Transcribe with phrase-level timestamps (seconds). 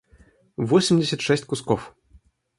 [0.57, 1.93] восемьдесят шесть кусков